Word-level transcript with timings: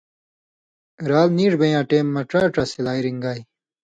رال 1.09 1.29
نیڙ 1.37 1.51
بېن٘یاں 1.59 1.85
ٹیم 1.89 2.05
مہ 2.13 2.21
ڇا 2.29 2.41
ڇا 2.53 2.63
سلائ 2.71 2.99
رِݩگائ۔ 3.05 3.39